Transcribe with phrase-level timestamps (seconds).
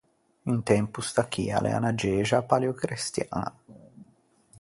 [0.51, 3.43] Un tempo sta chì a l’ea unna gexa paleocrestiaña.